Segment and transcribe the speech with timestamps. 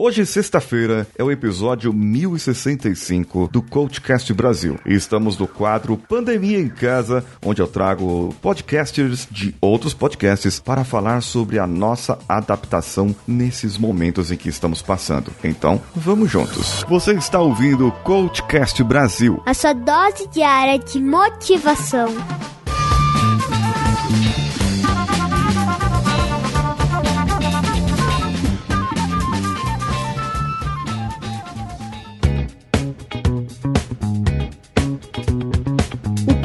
[0.00, 4.78] Hoje, sexta-feira, é o episódio 1065 do Coachcast Brasil.
[4.86, 10.84] E estamos no quadro Pandemia em Casa, onde eu trago podcasters de outros podcasts para
[10.84, 15.32] falar sobre a nossa adaptação nesses momentos em que estamos passando.
[15.42, 16.84] Então, vamos juntos.
[16.88, 19.42] Você está ouvindo o Coachcast Brasil.
[19.46, 22.14] A sua dose diária de motivação.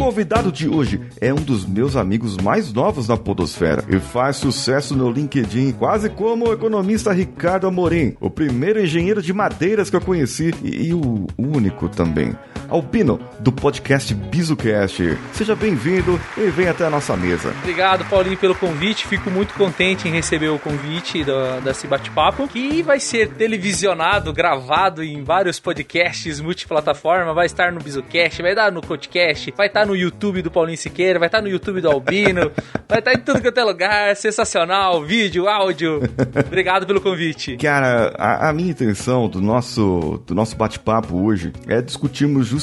[0.04, 4.94] Convidado de hoje é um dos meus amigos mais novos na Podosfera e faz sucesso
[4.98, 10.02] no LinkedIn, quase como o economista Ricardo Amorim, o primeiro engenheiro de madeiras que eu
[10.02, 12.36] conheci e, e o único também.
[12.74, 15.16] Albino, do podcast BizuCast.
[15.32, 17.54] Seja bem-vindo e venha até a nossa mesa.
[17.60, 19.06] Obrigado, Paulinho, pelo convite.
[19.06, 25.04] Fico muito contente em receber o convite do, desse bate-papo, que vai ser televisionado, gravado
[25.04, 27.32] em vários podcasts multiplataforma.
[27.32, 31.20] Vai estar no BizuCast, vai dar no podcast, vai estar no YouTube do Paulinho Siqueira,
[31.20, 32.52] vai estar no YouTube do Albino,
[32.90, 34.16] vai estar em tudo que é lugar.
[34.16, 36.02] Sensacional, vídeo, áudio.
[36.48, 37.56] Obrigado pelo convite.
[37.58, 42.63] Cara, a, a minha intenção do nosso, do nosso bate-papo hoje é discutirmos justamente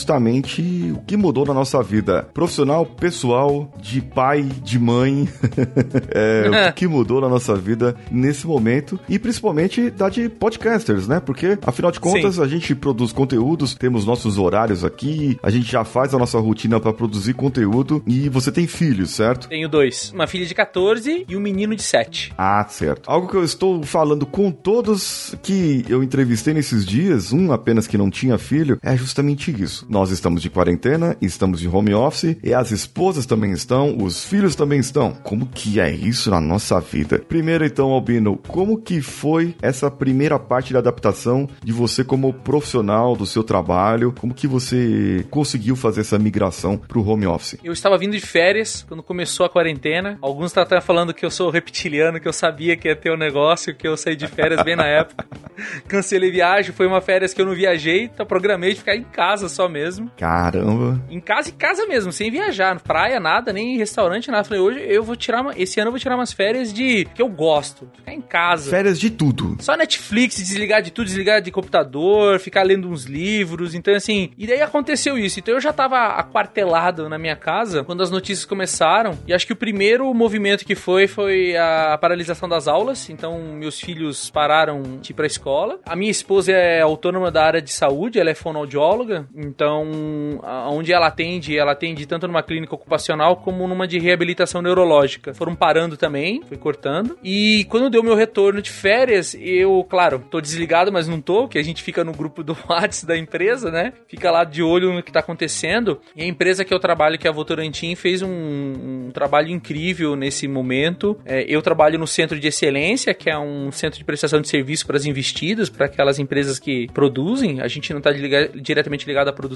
[0.94, 5.28] o que mudou na nossa vida profissional, pessoal, de pai, de mãe,
[6.14, 11.20] é, o que mudou na nossa vida nesse momento e principalmente da de podcasters, né?
[11.20, 12.42] Porque afinal de contas Sim.
[12.42, 16.80] a gente produz conteúdos, temos nossos horários aqui, a gente já faz a nossa rotina
[16.80, 19.48] para produzir conteúdo e você tem filhos, certo?
[19.48, 22.32] Tenho dois, uma filha de 14 e um menino de 7.
[22.36, 23.08] Ah, certo.
[23.10, 27.96] Algo que eu estou falando com todos que eu entrevistei nesses dias, um apenas que
[27.96, 29.86] não tinha filho, é justamente isso.
[29.90, 34.54] Nós estamos de quarentena, estamos de home office e as esposas também estão, os filhos
[34.54, 35.10] também estão.
[35.10, 37.18] Como que é isso na nossa vida?
[37.18, 43.16] Primeiro então, Albino, como que foi essa primeira parte da adaptação de você como profissional
[43.16, 44.14] do seu trabalho?
[44.20, 47.58] Como que você conseguiu fazer essa migração pro home office?
[47.64, 50.16] Eu estava vindo de férias quando começou a quarentena.
[50.22, 53.18] Alguns estão até falando que eu sou reptiliano, que eu sabia que ia ter um
[53.18, 55.26] negócio, que eu saí de férias bem na época.
[55.88, 59.48] Cancelei viagem, foi uma férias que eu não viajei, então programei de ficar em casa
[59.48, 59.79] só mesmo.
[60.16, 61.00] Caramba.
[61.10, 64.44] Em casa, em casa mesmo, sem viajar, praia, nada, nem restaurante, nada.
[64.44, 67.22] Falei, hoje eu vou tirar, uma, esse ano eu vou tirar umas férias de que
[67.22, 68.70] eu gosto, ficar em casa.
[68.70, 69.56] Férias de tudo.
[69.60, 74.46] Só Netflix, desligar de tudo, desligar de computador, ficar lendo uns livros, então assim, e
[74.46, 75.38] daí aconteceu isso.
[75.40, 79.52] Então eu já tava aquartelado na minha casa quando as notícias começaram, e acho que
[79.52, 85.12] o primeiro movimento que foi foi a paralisação das aulas, então meus filhos pararam de
[85.12, 85.78] ir pra escola.
[85.86, 91.06] A minha esposa é autônoma da área de saúde, ela é fonoaudióloga, então, onde ela
[91.06, 95.34] atende, ela atende tanto numa clínica ocupacional como numa de reabilitação neurológica.
[95.34, 97.18] Foram parando também, foi cortando.
[97.22, 101.58] E quando deu meu retorno de férias, eu, claro, tô desligado, mas não tô, que
[101.58, 103.92] a gente fica no grupo do WhatsApp da empresa, né?
[104.08, 106.00] Fica lá de olho no que tá acontecendo.
[106.14, 110.16] E a empresa que eu trabalho, que é a Votorantim, fez um, um trabalho incrível
[110.16, 111.18] nesse momento.
[111.24, 114.86] É, eu trabalho no Centro de Excelência, que é um centro de prestação de serviço
[114.86, 117.60] para as investidas, para aquelas empresas que produzem.
[117.60, 119.49] A gente não tá diretamente ligado à produção,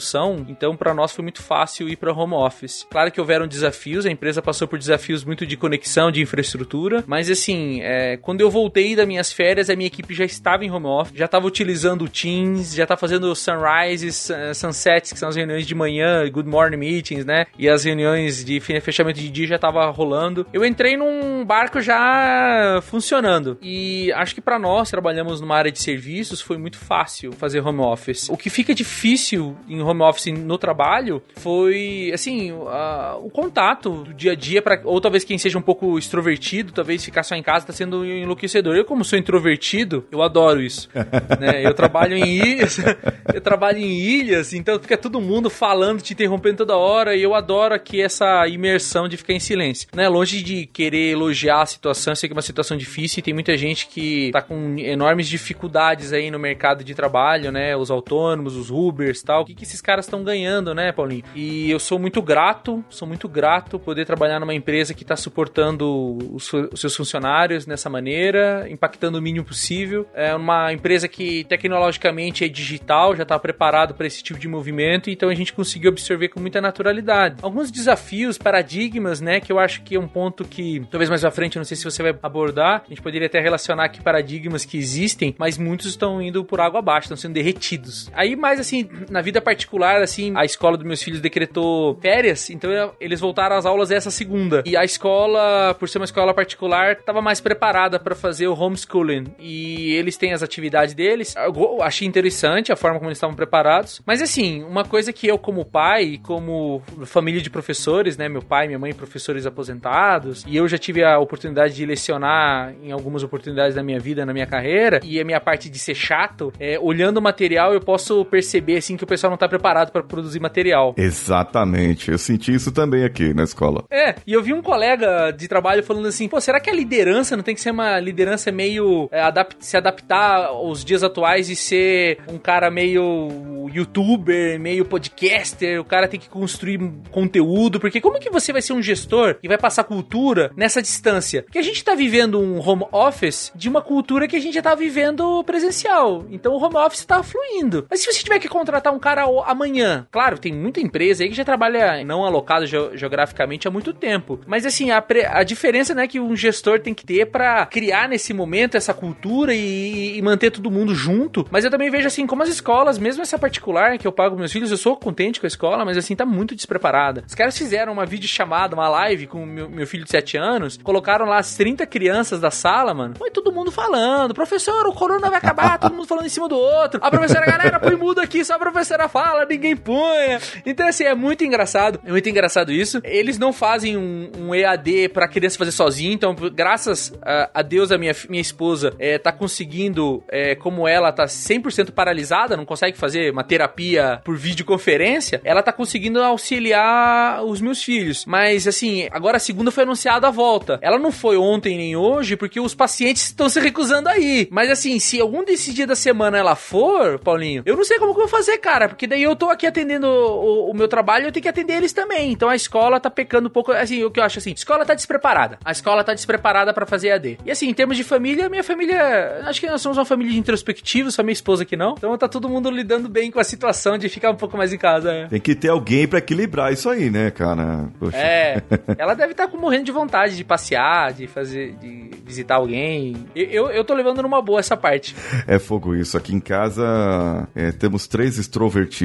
[0.48, 2.86] então para nós foi muito fácil ir para home office.
[2.90, 7.30] Claro que houveram desafios, a empresa passou por desafios muito de conexão, de infraestrutura, mas
[7.30, 10.86] assim, é, quando eu voltei das minhas férias, a minha equipe já estava em home
[10.86, 15.66] office, já estava utilizando o Teams, já estava fazendo sunrises, sunsets, que são as reuniões
[15.66, 17.46] de manhã, good morning meetings, né?
[17.58, 20.46] E as reuniões de fechamento de dia já estava rolando.
[20.52, 23.58] Eu entrei num barco já funcionando.
[23.62, 27.80] E acho que para nós, trabalhamos numa área de serviços, foi muito fácil fazer home
[27.80, 28.28] office.
[28.28, 34.32] O que fica difícil em home office no trabalho foi, assim, o contato do dia
[34.32, 37.66] a dia, pra, ou talvez quem seja um pouco extrovertido, talvez ficar só em casa
[37.66, 38.76] tá sendo enlouquecedor.
[38.76, 40.88] Eu, como sou introvertido, eu adoro isso.
[41.40, 41.64] né?
[41.64, 42.78] Eu trabalho em ilhas,
[43.32, 47.34] eu trabalho em ilhas, então fica todo mundo falando, te interrompendo toda hora, e eu
[47.34, 49.88] adoro aqui essa imersão de ficar em silêncio.
[49.94, 50.08] Né?
[50.08, 53.34] Longe de querer elogiar a situação, eu sei que é uma situação difícil e tem
[53.34, 57.76] muita gente que tá com enormes dificuldades aí no mercado de trabalho, né?
[57.76, 59.42] Os autônomos, os Ubers tal.
[59.42, 61.24] O que, que que esses caras estão ganhando, né, Paulinho?
[61.34, 66.16] E eu sou muito grato, sou muito grato poder trabalhar numa empresa que está suportando
[66.32, 70.06] os, os, seus funcionários nessa maneira, impactando o mínimo possível.
[70.14, 75.10] É uma empresa que tecnologicamente é digital, já está preparado para esse tipo de movimento,
[75.10, 77.36] então a gente conseguiu absorver com muita naturalidade.
[77.42, 81.30] Alguns desafios, paradigmas, né, que eu acho que é um ponto que talvez mais à
[81.30, 84.64] frente, eu não sei se você vai abordar, a gente poderia até relacionar aqui paradigmas
[84.64, 88.10] que existem, mas muitos estão indo por água abaixo, estão sendo derretidos.
[88.12, 89.63] Aí, mais assim, na vida particular,
[90.02, 92.70] assim, a escola dos meus filhos decretou férias, então
[93.00, 94.62] eles voltaram às aulas essa segunda.
[94.66, 99.34] E a escola, por ser uma escola particular, estava mais preparada para fazer o homeschooling.
[99.38, 101.34] E eles têm as atividades deles.
[101.36, 104.02] Eu achei interessante a forma como eles estavam preparados.
[104.06, 108.28] Mas assim, uma coisa que eu, como pai, como família de professores, né?
[108.28, 112.92] Meu pai, minha mãe, professores aposentados, e eu já tive a oportunidade de lecionar em
[112.92, 116.52] algumas oportunidades da minha vida, na minha carreira, e a minha parte de ser chato,
[116.58, 120.02] é, olhando o material, eu posso perceber assim que o pessoal não está preparado para
[120.02, 120.94] produzir material.
[120.96, 122.10] Exatamente.
[122.10, 123.84] Eu senti isso também aqui na escola.
[123.88, 127.36] É, e eu vi um colega de trabalho falando assim: pô, será que a liderança
[127.36, 131.56] não tem que ser uma liderança meio é, adapt se adaptar aos dias atuais e
[131.56, 135.80] ser um cara meio youtuber, meio podcaster?
[135.80, 136.80] O cara tem que construir
[137.10, 141.42] conteúdo, porque como que você vai ser um gestor e vai passar cultura nessa distância?
[141.42, 144.62] Porque a gente tá vivendo um home office de uma cultura que a gente já
[144.62, 146.24] tá vivendo presencial.
[146.30, 147.86] Então o home office tá fluindo.
[147.88, 151.36] Mas se você tiver que contratar um cara amanhã, claro, tem muita empresa aí que
[151.36, 154.40] já trabalha não alocado ge geograficamente há muito tempo.
[154.46, 158.32] Mas assim, a, a diferença né, que um gestor tem que ter para criar nesse
[158.32, 161.46] momento essa cultura e, e, manter todo mundo junto.
[161.50, 164.52] Mas eu também vejo assim, como as escolas, mesmo essa particular que eu pago meus
[164.52, 167.24] filhos, eu sou contente com a escola, mas assim, tá muito despreparada.
[167.26, 171.26] Os caras fizeram uma videochamada, uma live com meu, meu filho de 7 anos, colocaram
[171.26, 173.14] lá as 30 crianças da sala, mano.
[173.16, 176.56] Foi todo mundo falando, professor, o corona vai acabar, todo mundo falando em cima do
[176.56, 177.00] outro.
[177.02, 180.38] A professora, galera, põe mudo aqui, só a professora fala, ninguém põe.
[180.64, 182.00] Então, assim, é muito engraçado.
[182.04, 183.00] É muito engraçado isso.
[183.04, 187.90] Eles não fazem um, um EAD pra criança fazer sozinho, então, graças a, a Deus,
[187.90, 192.96] a minha, minha esposa é, tá conseguindo, é, como ela tá 100% paralisada, não consegue
[192.96, 198.24] fazer uma terapia por videoconferência, ela tá conseguindo auxiliar os meus filhos.
[198.26, 200.78] Mas, assim, agora a segunda foi anunciada a volta.
[200.82, 204.48] Ela não foi ontem nem hoje, porque os pacientes estão se recusando aí.
[204.50, 208.14] Mas, assim, se algum desses dias da semana ela for, Paulinho, eu não sei como
[208.14, 211.26] que eu vou fazer, cara, porque daí eu tô aqui atendendo o, o meu trabalho,
[211.26, 212.32] eu tenho que atender eles também.
[212.32, 214.84] Então a escola tá pecando um pouco, assim, o que eu acho assim, a escola
[214.84, 215.58] tá despreparada.
[215.64, 217.38] A escola tá despreparada para fazer AD.
[217.44, 220.38] E assim, em termos de família, minha família, acho que nós somos uma família de
[220.38, 221.94] introspectivos, só minha esposa que não.
[221.96, 224.78] Então tá todo mundo lidando bem com a situação de ficar um pouco mais em
[224.78, 225.12] casa.
[225.12, 225.26] É.
[225.26, 227.88] Tem que ter alguém para equilibrar isso aí, né, cara?
[227.98, 228.16] Poxa.
[228.16, 228.62] É.
[228.98, 233.26] Ela deve estar tá morrendo de vontade de passear, de fazer, de visitar alguém.
[233.34, 235.14] Eu, eu, eu tô levando numa boa essa parte.
[235.46, 236.16] É fogo isso.
[236.16, 239.03] Aqui em casa é, temos três extrovertidos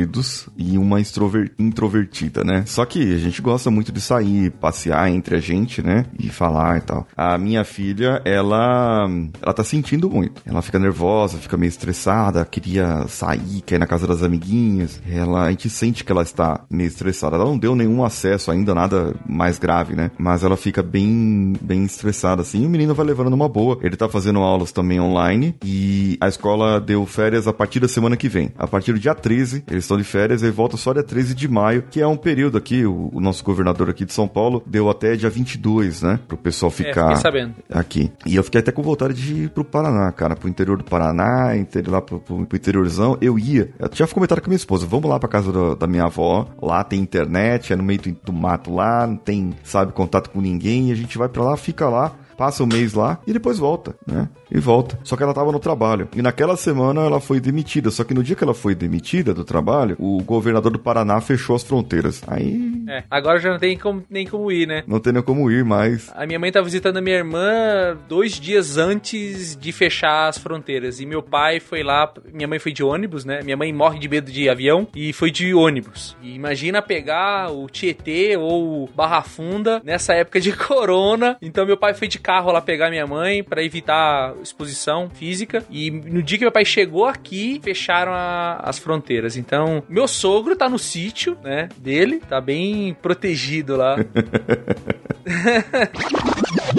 [0.57, 2.63] e uma introvertida, né?
[2.65, 6.05] Só que a gente gosta muito de sair, passear entre a gente, né?
[6.17, 7.07] E falar e tal.
[7.15, 9.07] A minha filha, ela
[9.41, 10.41] ela tá sentindo muito.
[10.45, 15.01] Ela fica nervosa, fica meio estressada, queria sair, quer ir na casa das amiguinhas.
[15.09, 17.35] Ela, a gente sente que ela está meio estressada.
[17.35, 20.11] Ela não deu nenhum acesso ainda, nada mais grave, né?
[20.17, 22.63] Mas ela fica bem, bem estressada assim.
[22.63, 23.79] E o menino vai levando numa boa.
[23.81, 28.17] Ele tá fazendo aulas também online e a escola deu férias a partir da semana
[28.17, 28.51] que vem.
[28.57, 31.47] A partir do dia 13, eles estão de férias e volta só dia 13 de
[31.47, 34.89] maio, que é um período aqui, o, o nosso governador aqui de São Paulo deu
[34.89, 36.19] até dia 22, né?
[36.27, 38.11] Pro pessoal é, ficar é, aqui.
[38.25, 41.55] E eu fiquei até com vontade de ir pro Paraná, cara, pro interior do Paraná,
[41.57, 43.17] interior, lá pro, pro, pro interiorzão.
[43.19, 43.71] Eu ia.
[43.79, 46.47] Eu tinha comentado com a minha esposa, vamos lá pra casa do, da minha avó.
[46.61, 50.39] Lá tem internet, é no meio do, do mato lá, não tem, sabe, contato com
[50.39, 50.89] ninguém.
[50.89, 53.59] E a gente vai pra lá, fica lá passa o um mês lá e depois
[53.59, 54.29] volta, né?
[54.49, 54.97] E volta.
[55.03, 56.07] Só que ela tava no trabalho.
[56.15, 57.91] E naquela semana ela foi demitida.
[57.91, 61.53] Só que no dia que ela foi demitida do trabalho, o governador do Paraná fechou
[61.53, 62.23] as fronteiras.
[62.25, 62.81] Aí.
[62.87, 64.83] É, agora já não tem como, nem como ir, né?
[64.87, 66.09] Não tem nem como ir mais.
[66.15, 71.01] A minha mãe tá visitando a minha irmã dois dias antes de fechar as fronteiras.
[71.01, 72.09] E meu pai foi lá.
[72.31, 73.41] Minha mãe foi de ônibus, né?
[73.43, 76.15] Minha mãe morre de medo de avião e foi de ônibus.
[76.21, 81.37] E imagina pegar o Tietê ou Barra Funda nessa época de corona.
[81.41, 85.65] Então meu pai foi de carro lá pegar minha mãe para evitar exposição física.
[85.67, 89.35] E no dia que meu pai chegou aqui, fecharam a, as fronteiras.
[89.35, 93.95] Então, meu sogro tá no sítio, né, dele, tá bem protegido lá.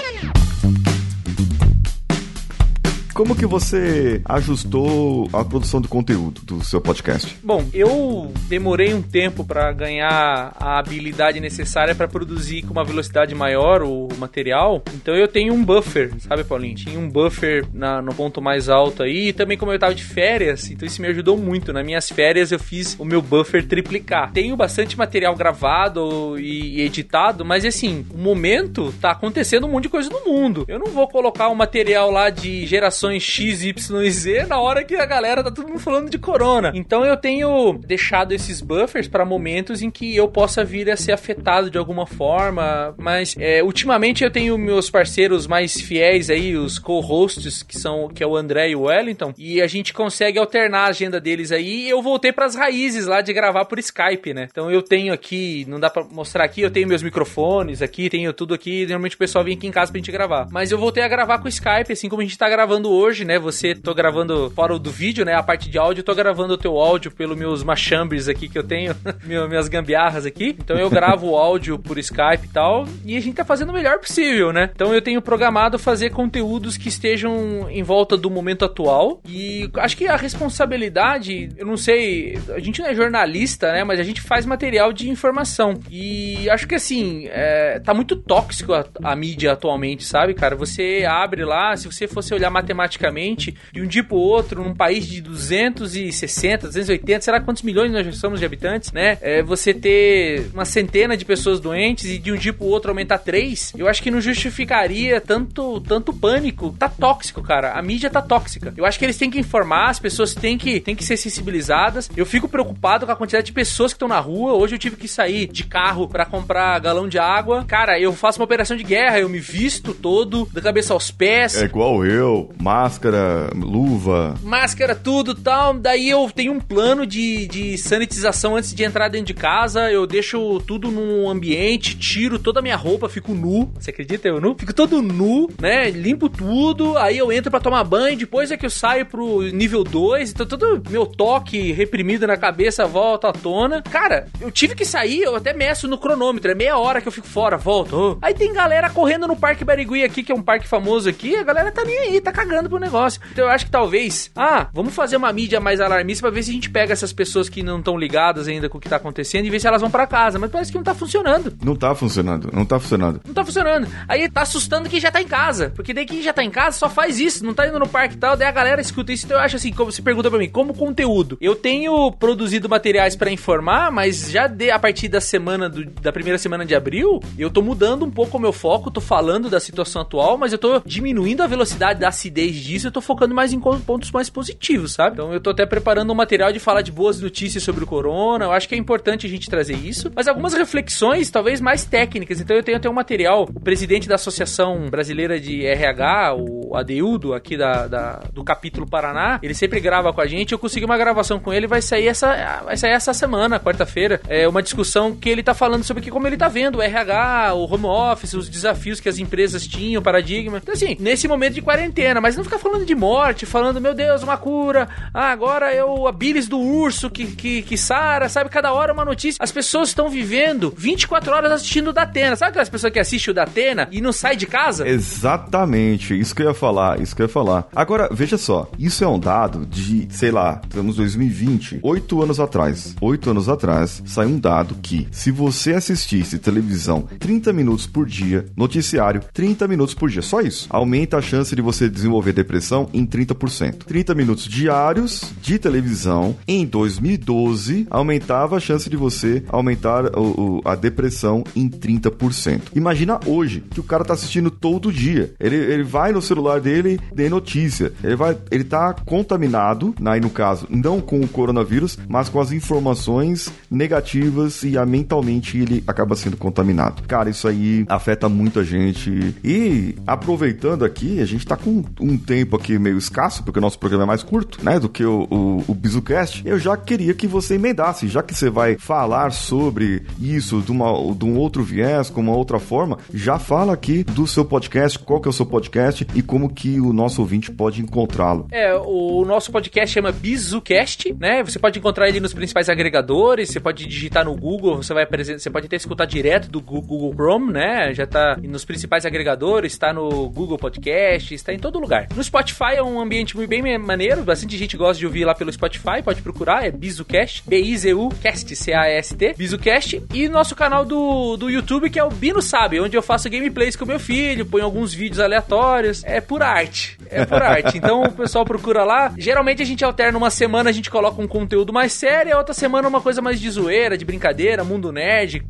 [3.21, 7.37] Como que você ajustou a produção do conteúdo do seu podcast?
[7.43, 13.35] Bom, eu demorei um tempo para ganhar a habilidade necessária para produzir com uma velocidade
[13.35, 14.81] maior o material.
[14.95, 16.73] Então eu tenho um buffer, sabe, Paulinho?
[16.73, 19.27] Tinha um buffer na, no ponto mais alto aí.
[19.27, 21.71] E também como eu tava de férias, então isso me ajudou muito.
[21.71, 24.31] Nas minhas férias eu fiz o meu buffer triplicar.
[24.31, 29.89] Tenho bastante material gravado e, editado, mas assim, o momento tá acontecendo um monte de
[29.89, 30.65] coisa no mundo.
[30.67, 34.59] Eu não vou colocar um material lá de gerações informações X, Y e Z na
[34.59, 36.71] hora que a galera tá todo mundo falando de corona.
[36.73, 41.11] Então eu tenho deixado esses buffers para momentos em que eu possa vir a ser
[41.11, 46.79] afetado de alguma forma, mas é, ultimamente eu tenho meus parceiros mais fiéis aí, os
[46.79, 50.85] co-hosts, que são que é o André e o Wellington, e a gente consegue alternar
[50.85, 54.33] a agenda deles aí, e eu voltei para as raízes lá de gravar por Skype,
[54.33, 54.47] né?
[54.51, 58.33] Então eu tenho aqui, não dá para mostrar aqui, eu tenho meus microfones aqui, tenho
[58.33, 60.47] tudo aqui, normalmente o pessoal vem aqui em casa pra gente gravar.
[60.51, 63.39] Mas eu voltei a gravar com Skype, assim como a gente tá gravando hoje, né?
[63.39, 65.33] Você tô gravando fora do vídeo, né?
[65.33, 68.63] A parte de áudio, tô gravando o teu áudio pelos meus machambres aqui que eu
[68.63, 70.55] tenho, minhas gambiarras aqui.
[70.57, 73.73] Então eu gravo o áudio por Skype e tal, e a gente tá fazendo o
[73.73, 74.69] melhor possível, né?
[74.73, 79.19] Então eu tenho programado fazer conteúdos que estejam em volta do momento atual.
[79.27, 83.83] E acho que a responsabilidade, eu não sei, a gente não é jornalista, né?
[83.83, 85.79] Mas a gente faz material de informação.
[85.89, 90.55] E acho que assim, é, tá muito tóxico a, a mídia atualmente, sabe, cara?
[90.55, 95.05] Você abre lá, se você fosse olhar matematicamente, de um dia pro outro, num país
[95.05, 99.17] de 260, 280, será quantos milhões nós somos de habitantes, né?
[99.21, 103.19] É, você ter uma centena de pessoas doentes e de um dia pro outro aumentar
[103.19, 106.75] três, eu acho que não justificaria tanto, tanto pânico.
[106.77, 107.73] Tá tóxico, cara.
[107.73, 108.73] A mídia tá tóxica.
[108.75, 112.09] Eu acho que eles têm que informar, as pessoas têm que, têm que ser sensibilizadas.
[112.15, 114.53] Eu fico preocupado com a quantidade de pessoas que estão na rua.
[114.53, 117.63] Hoje eu tive que sair de carro para comprar galão de água.
[117.65, 121.61] Cara, eu faço uma operação de guerra, eu me visto todo, da cabeça aos pés.
[121.61, 124.35] É igual eu, máscara, luva.
[124.41, 125.73] Máscara, tudo tal.
[125.73, 129.91] Daí eu tenho um plano de, de sanitização antes de entrar dentro de casa.
[129.91, 133.69] Eu deixo tudo num ambiente, tiro toda a minha roupa, fico nu.
[133.77, 134.55] Você acredita eu nu?
[134.57, 135.89] Fico todo nu, né?
[135.89, 136.97] Limpo tudo.
[136.97, 138.17] Aí eu entro para tomar banho.
[138.17, 140.31] Depois é que eu saio pro nível 2.
[140.31, 143.81] Então todo meu toque reprimido na cabeça volta à tona.
[143.81, 146.49] Cara, eu tive que sair, eu até meço no cronômetro.
[146.49, 148.17] É meia hora que eu fico fora, volto.
[148.21, 151.35] Aí tem galera correndo no Parque Barigui aqui, que é um parque famoso aqui.
[151.35, 153.21] A galera tá nem aí, tá cagando pro negócio.
[153.31, 156.51] Então eu acho que talvez, ah, vamos fazer uma mídia mais alarmista pra ver se
[156.51, 159.45] a gente pega essas pessoas que não estão ligadas ainda com o que tá acontecendo
[159.45, 160.39] e ver se elas vão para casa.
[160.39, 161.53] Mas parece que não tá funcionando.
[161.63, 163.21] Não tá funcionando, não tá funcionando.
[163.25, 163.87] Não tá funcionando.
[164.07, 165.71] Aí tá assustando quem já tá em casa.
[165.75, 168.15] Porque daí quem já tá em casa só faz isso, não tá indo no parque
[168.15, 168.35] e tal.
[168.35, 169.25] Daí a galera escuta isso.
[169.25, 171.37] Então eu acho assim, como se pergunta pra mim, como conteúdo.
[171.41, 176.11] Eu tenho produzido materiais para informar, mas já de, a partir da semana do, da
[176.11, 179.59] primeira semana de abril, eu tô mudando um pouco o meu foco, tô falando da
[179.59, 183.53] situação atual, mas eu tô diminuindo a velocidade da acidez disso, eu tô focando mais
[183.53, 185.15] em pontos mais positivos, sabe?
[185.15, 188.45] Então eu tô até preparando um material de falar de boas notícias sobre o corona.
[188.45, 192.39] Eu acho que é importante a gente trazer isso, mas algumas reflexões talvez mais técnicas.
[192.39, 197.33] Então eu tenho até um material, o presidente da Associação Brasileira de RH, o Adeildo,
[197.33, 200.51] aqui da, da do capítulo Paraná, ele sempre grava com a gente.
[200.51, 204.21] Eu consegui uma gravação com ele, vai sair essa, vai sair essa semana, quarta-feira.
[204.27, 207.53] É uma discussão que ele tá falando sobre que como ele tá vendo o RH,
[207.53, 210.57] o home office, os desafios que as empresas tinham, paradigma.
[210.57, 214.23] Então, assim, nesse momento de quarentena, mas não ficar falando de morte, falando, meu Deus,
[214.23, 214.89] uma cura.
[215.13, 218.49] Ah, agora é o a bilis do urso que, que, que sara, sabe?
[218.49, 219.37] Cada hora uma notícia.
[219.41, 222.35] As pessoas estão vivendo 24 horas assistindo o Datena.
[222.35, 224.87] Sabe aquelas pessoas que assistem o Datena e não sai de casa?
[224.87, 227.67] Exatamente, isso que eu ia falar, isso que eu ia falar.
[227.75, 232.95] Agora, veja só, isso é um dado de, sei lá, estamos 2020, oito anos atrás.
[232.99, 238.45] Oito anos atrás, saiu um dado que, se você assistisse televisão 30 minutos por dia,
[238.57, 243.05] noticiário 30 minutos por dia, só isso, aumenta a chance de você desenvolver depressão em
[243.05, 243.83] 30%.
[243.85, 250.61] 30 minutos diários de televisão em 2012 aumentava a chance de você aumentar o, o,
[250.65, 252.61] a depressão em 30%.
[252.75, 255.33] Imagina hoje que o cara tá assistindo todo dia.
[255.39, 257.91] Ele, ele vai no celular dele, tem notícia.
[258.03, 262.51] Ele vai, ele tá contaminado, aí no caso, não com o coronavírus, mas com as
[262.51, 267.03] informações negativas e a, mentalmente ele acaba sendo contaminado.
[267.03, 269.35] Cara, isso aí afeta muito a gente.
[269.43, 273.79] E aproveitando aqui, a gente tá com um tempo aqui meio escasso, porque o nosso
[273.79, 276.43] programa é mais curto, né, do que o, o, o BizuCast.
[276.45, 280.91] Eu já queria que você emendasse, já que você vai falar sobre isso de, uma,
[281.13, 285.19] de um outro viés, com uma outra forma, já fala aqui do seu podcast, qual
[285.19, 288.47] que é o seu podcast e como que o nosso ouvinte pode encontrá-lo.
[288.51, 291.43] É, o nosso podcast chama BizuCast, né?
[291.43, 295.49] Você pode encontrar ele nos principais agregadores, você pode digitar no Google, você vai você
[295.49, 297.93] pode até escutar direto do Google Chrome, né?
[297.93, 302.07] Já tá nos principais agregadores, está no Google Podcast, está em todo lugar.
[302.15, 306.01] No Spotify é um ambiente bem maneiro, bastante gente gosta de ouvir lá pelo Spotify,
[306.03, 311.99] pode procurar, é BizuCast, B-I-Z-U, Cast, C-A-S-T, BizuCast, e nosso canal do, do YouTube que
[311.99, 316.03] é o Bino Sabe, onde eu faço gameplays com meu filho, ponho alguns vídeos aleatórios,
[316.03, 317.77] é por arte, é por arte.
[317.77, 321.27] Então o pessoal procura lá, geralmente a gente alterna uma semana, a gente coloca um
[321.27, 325.43] conteúdo mais sério, a outra semana uma coisa mais de zoeira, de brincadeira, mundo nerd,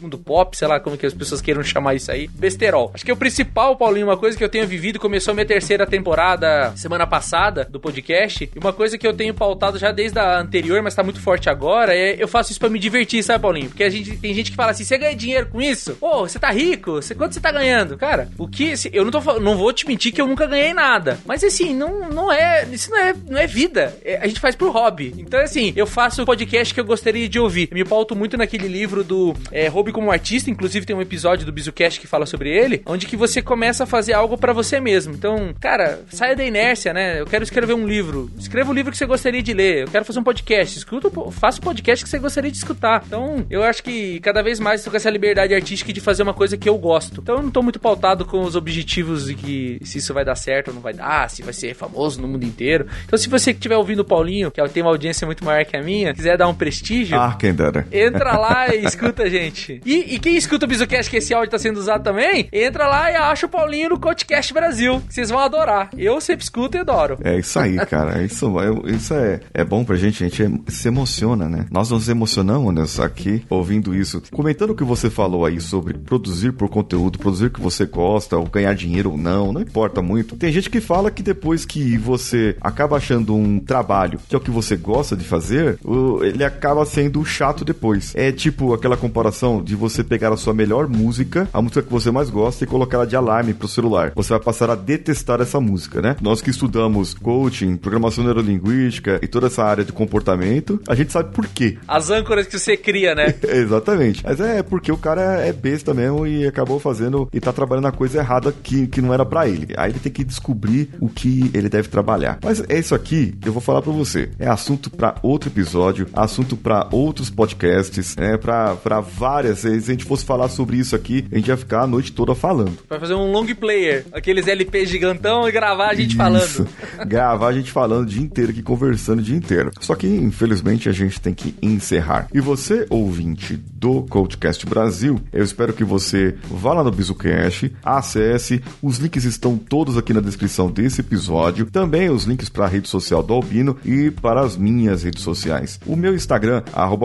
[0.00, 2.90] mundo pop, sei lá como que as pessoas queiram chamar isso aí, besterol.
[2.94, 5.46] Acho que é o principal, Paulinho, uma coisa que eu tenho vivido, começou a minha
[5.46, 8.50] terceira temporada semana passada do podcast.
[8.54, 11.48] E uma coisa que eu tenho pautado já desde a anterior, mas tá muito forte
[11.48, 13.68] agora, é eu faço isso para me divertir, sabe, Paulinho?
[13.68, 15.94] Porque a gente tem gente que fala assim: você ganha dinheiro com isso?
[15.94, 16.94] Pô, você tá rico?
[16.94, 17.96] Você, quanto você tá ganhando?
[17.96, 18.74] Cara, o que.
[18.92, 21.18] Eu não, tô, não vou te mentir que eu nunca ganhei nada.
[21.24, 22.66] Mas assim, não, não é.
[22.72, 23.96] Isso não é, não é vida.
[24.04, 25.14] É, a gente faz pro hobby.
[25.18, 27.68] Então, assim, eu faço podcast que eu gostaria de ouvir.
[27.70, 30.50] Eu me pauto muito naquele livro do é, Hobby como Artista.
[30.50, 33.86] Inclusive, tem um episódio do Bizucast que fala sobre ele, onde que você começa a
[33.86, 35.14] fazer algo para você mesmo.
[35.14, 37.20] Então, cara, saia da inércia, né?
[37.20, 38.30] Eu quero escrever um livro.
[38.38, 39.82] Escreva o livro que você gostaria de ler.
[39.82, 40.78] Eu quero fazer um podcast.
[40.78, 43.02] Escuta, faça o podcast que você gostaria de escutar.
[43.06, 46.34] Então, eu acho que cada vez mais estou com essa liberdade artística de fazer uma
[46.34, 47.20] coisa que eu gosto.
[47.20, 50.34] Então, eu não tô muito pautado com os objetivos de que se isso vai dar
[50.34, 52.86] certo ou não vai dar, se vai ser famoso no mundo inteiro.
[53.04, 55.82] Então, se você estiver ouvindo o Paulinho, que tem uma audiência muito maior que a
[55.82, 57.86] minha, quiser dar um prestígio, ah, quem dera.
[57.92, 59.80] entra lá e escuta a gente.
[59.84, 63.10] E, e quem escuta o Bizucast, que esse áudio tá sendo usado também, entra lá
[63.10, 65.73] e acha o Paulinho no Coachcast Brasil, que vocês vão adorar.
[65.96, 67.18] Eu sempre escuto e adoro.
[67.22, 68.22] É isso aí, cara.
[68.22, 71.66] Isso, é, isso é, é bom pra gente, a gente se emociona, né?
[71.70, 74.22] Nós nos emocionamos aqui ouvindo isso.
[74.30, 78.36] Comentando o que você falou aí sobre produzir por conteúdo, produzir o que você gosta,
[78.36, 80.36] ou ganhar dinheiro ou não, não importa muito.
[80.36, 84.40] Tem gente que fala que depois que você acaba achando um trabalho que é o
[84.40, 85.78] que você gosta de fazer,
[86.22, 88.12] ele acaba sendo chato depois.
[88.14, 92.10] É tipo aquela comparação de você pegar a sua melhor música, a música que você
[92.10, 94.12] mais gosta, e colocar ela de alarme pro celular.
[94.14, 96.16] Você vai passar a detestar essa música, né?
[96.20, 101.32] Nós que estudamos coaching, programação neurolinguística e toda essa área de comportamento, a gente sabe
[101.32, 101.78] por quê.
[101.88, 103.34] As âncoras que você cria, né?
[103.48, 104.22] Exatamente.
[104.22, 107.92] Mas é porque o cara é besta mesmo e acabou fazendo e tá trabalhando a
[107.92, 109.74] coisa errada que, que não era para ele.
[109.76, 112.38] Aí ele tem que descobrir o que ele deve trabalhar.
[112.42, 114.30] Mas é isso aqui, eu vou falar para você.
[114.38, 119.60] É assunto para outro episódio, assunto para outros podcasts, é para várias.
[119.60, 122.34] Se a gente fosse falar sobre isso aqui, a gente ia ficar a noite toda
[122.34, 122.78] falando.
[122.88, 126.16] Vai fazer um long player, aqueles LP gigantão gravar a gente isso.
[126.16, 126.68] falando.
[127.06, 129.70] gravar a gente falando o dia inteiro aqui, conversando o dia inteiro.
[129.80, 132.28] Só que, infelizmente, a gente tem que encerrar.
[132.34, 138.62] E você, ouvinte do Coachcast Brasil, eu espero que você vá lá no Bizucast, acesse,
[138.80, 142.88] os links estão todos aqui na descrição desse episódio, também os links para a rede
[142.88, 145.78] social do Albino e para as minhas redes sociais.
[145.84, 146.62] O meu Instagram,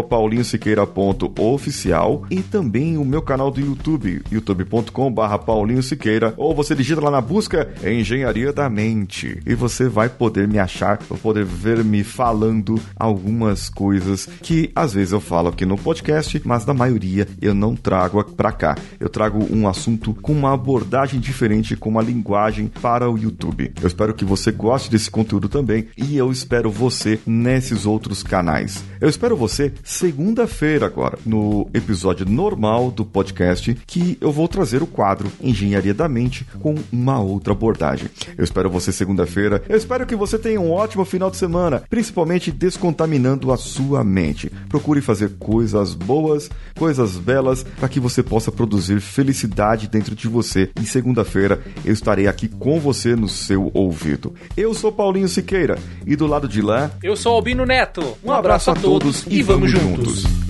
[0.10, 7.12] paulinhosiqueira.oficial e também o meu canal do YouTube, youtube.com.br Paulinho Siqueira, ou você digita lá
[7.12, 12.06] na busca Engenharia da Mente e você vai poder me achar, vai poder ver me
[12.06, 17.56] falando algumas coisas que às vezes eu falo aqui no podcast, mas na maioria eu
[17.56, 18.78] não trago para cá.
[19.00, 23.72] Eu trago um assunto com uma abordagem diferente, com uma linguagem para o YouTube.
[23.82, 28.84] Eu espero que você goste desse conteúdo também e eu espero você nesses outros canais.
[29.02, 34.88] Eu espero você segunda-feira agora, no episódio normal do podcast, que eu vou trazer o
[34.88, 38.10] quadro Engenharia da Mente com uma outra abordagem.
[38.38, 39.64] Eu espero você segunda-feira.
[39.68, 44.52] Eu espero que você tenha um ótimo final de semana, principalmente descontaminando a sua mente.
[44.68, 50.70] Procure fazer coisas boas, coisas belas, para que você possa produzir felicidade dentro de você.
[50.82, 54.34] E segunda-feira eu estarei aqui com você no seu ouvido.
[54.56, 56.92] Eu sou Paulinho Siqueira e do lado de lá.
[57.04, 58.02] Eu sou Albino Neto.
[58.24, 60.22] Um, um abraço, abraço, a todos e vamos juntos.
[60.22, 60.50] juntos.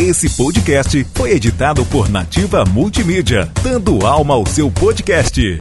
[0.00, 5.60] Esse podcast foi editado por Nativa Multimídia, dando alma ao seu podcast.